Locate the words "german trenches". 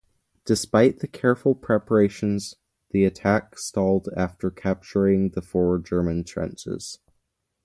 5.85-6.97